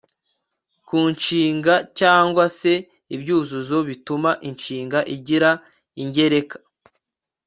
ku 0.87 0.99
nshinga 1.13 1.73
cyangwa 1.99 2.43
se 2.59 2.73
ibyuzuzo 3.15 3.77
bituma 3.89 4.31
inshinga 4.49 4.99
igira 5.15 5.49
ingereka 6.03 6.57